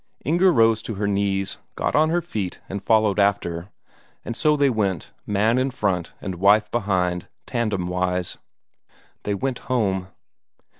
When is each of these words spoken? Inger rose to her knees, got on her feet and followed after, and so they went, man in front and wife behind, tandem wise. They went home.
Inger 0.25 0.51
rose 0.51 0.81
to 0.81 0.95
her 0.95 1.05
knees, 1.07 1.59
got 1.75 1.95
on 1.95 2.09
her 2.09 2.23
feet 2.23 2.59
and 2.67 2.81
followed 2.83 3.19
after, 3.19 3.69
and 4.25 4.35
so 4.35 4.57
they 4.57 4.67
went, 4.67 5.13
man 5.27 5.59
in 5.59 5.69
front 5.69 6.15
and 6.19 6.39
wife 6.41 6.71
behind, 6.71 7.27
tandem 7.45 7.87
wise. 7.87 8.39
They 9.25 9.35
went 9.35 9.59
home. 9.69 10.07